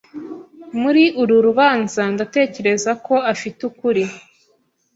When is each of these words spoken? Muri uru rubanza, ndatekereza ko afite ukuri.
Muri 0.81 1.03
uru 1.21 1.35
rubanza, 1.47 2.01
ndatekereza 2.13 2.91
ko 3.05 3.15
afite 3.33 3.59
ukuri. 3.69 4.03